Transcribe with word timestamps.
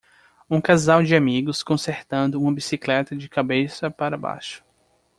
Um 0.49 0.59
casal 0.59 1.03
de 1.03 1.15
amigos 1.15 1.61
consertando 1.61 2.41
uma 2.41 2.51
bicicleta 2.51 3.15
de 3.15 3.29
cabeça 3.29 3.91
para 3.91 4.17
baixo. 4.17 4.65